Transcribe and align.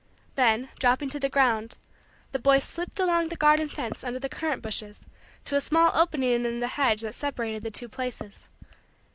Then, 0.33 0.69
dropping 0.79 1.09
to 1.09 1.19
the 1.19 1.29
ground, 1.29 1.77
the 2.31 2.39
boy 2.39 2.57
slipped 2.57 2.99
along 2.99 3.27
the 3.29 3.35
garden 3.35 3.69
fence 3.69 4.03
under 4.03 4.17
the 4.17 4.29
currant 4.29 4.63
bushes 4.63 5.05
to 5.45 5.55
a 5.55 5.61
small 5.61 5.91
opening 5.93 6.43
in 6.43 6.59
the 6.59 6.69
hedge 6.69 7.01
that 7.01 7.13
separated 7.13 7.61
the 7.61 7.69
two 7.69 7.87
places. 7.87 8.49